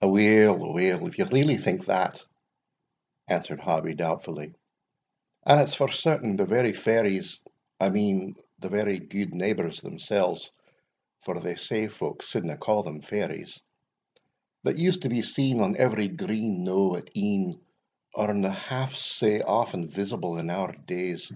[0.00, 2.22] "Aweel, aweel, if ye really think that,"
[3.26, 4.54] answered Hobbie doubtfully
[5.44, 7.40] "And it's for certain the very fairies
[7.80, 10.52] I mean the very good neighbours themsells
[11.24, 13.58] (for they say folk suldna ca' them fairies)
[14.62, 17.54] that used to be seen on every green knowe at e'en,
[18.14, 21.32] are no half sae often visible in our days.